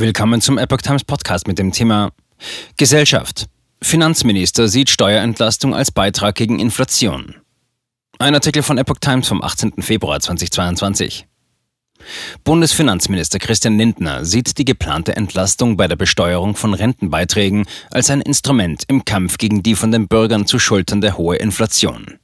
Willkommen 0.00 0.40
zum 0.40 0.56
Epoch 0.56 0.78
Times 0.78 1.04
Podcast 1.04 1.46
mit 1.46 1.58
dem 1.58 1.72
Thema 1.72 2.12
Gesellschaft. 2.78 3.48
Finanzminister 3.82 4.66
sieht 4.66 4.88
Steuerentlastung 4.88 5.74
als 5.74 5.90
Beitrag 5.90 6.36
gegen 6.36 6.58
Inflation. 6.58 7.34
Ein 8.18 8.32
Artikel 8.32 8.62
von 8.62 8.78
Epoch 8.78 8.96
Times 8.98 9.28
vom 9.28 9.42
18. 9.42 9.82
Februar 9.82 10.18
2022. 10.18 11.26
Bundesfinanzminister 12.44 13.38
Christian 13.38 13.76
Lindner 13.76 14.24
sieht 14.24 14.56
die 14.56 14.64
geplante 14.64 15.14
Entlastung 15.16 15.76
bei 15.76 15.86
der 15.86 15.96
Besteuerung 15.96 16.56
von 16.56 16.72
Rentenbeiträgen 16.72 17.66
als 17.90 18.08
ein 18.08 18.22
Instrument 18.22 18.84
im 18.88 19.04
Kampf 19.04 19.36
gegen 19.36 19.62
die 19.62 19.74
von 19.74 19.92
den 19.92 20.08
Bürgern 20.08 20.46
zu 20.46 20.58
schulternde 20.58 21.18
hohe 21.18 21.36
Inflation. 21.36 22.19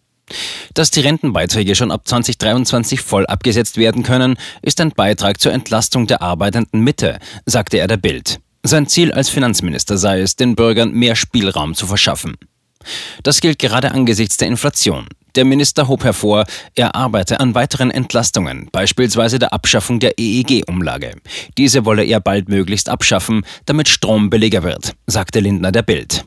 Dass 0.77 0.91
die 0.91 1.01
Rentenbeiträge 1.01 1.75
schon 1.75 1.91
ab 1.91 2.07
2023 2.07 3.01
voll 3.01 3.25
abgesetzt 3.25 3.79
werden 3.79 4.03
können, 4.03 4.37
ist 4.61 4.79
ein 4.83 4.91
Beitrag 4.91 5.41
zur 5.41 5.55
Entlastung 5.55 6.07
der 6.07 6.21
arbeitenden 6.21 6.83
Mitte, 6.83 7.19
sagte 7.47 7.79
er 7.79 7.87
der 7.87 7.97
Bild. 7.97 8.41
Sein 8.63 8.87
Ziel 8.87 9.11
als 9.11 9.31
Finanzminister 9.31 9.97
sei 9.97 10.20
es, 10.20 10.37
den 10.37 10.55
Bürgern 10.55 10.91
mehr 10.91 11.17
Spielraum 11.17 11.75
zu 11.75 11.87
verschaffen. 11.87 12.37
Das 13.23 13.41
gilt 13.41 13.59
gerade 13.59 13.93
angesichts 13.93 14.37
der 14.37 14.48
Inflation. 14.48 15.07
Der 15.34 15.47
Minister 15.47 15.89
hob 15.89 16.05
hervor, 16.05 16.45
er 16.75 16.95
arbeite 16.95 17.41
an 17.41 17.55
weiteren 17.55 17.91
Entlastungen, 17.91 18.69
beispielsweise 18.70 19.39
der 19.39 19.55
Abschaffung 19.55 19.98
der 19.98 20.19
EEG-Umlage. 20.19 21.15
Diese 21.56 21.87
wolle 21.87 22.05
er 22.05 22.20
baldmöglichst 22.20 22.91
abschaffen, 22.91 23.47
damit 23.65 23.89
Strom 23.89 24.29
billiger 24.29 24.62
wird, 24.62 24.93
sagte 25.06 25.41
Lindner 25.41 25.73
der 25.73 25.83
Bild. 25.83 26.27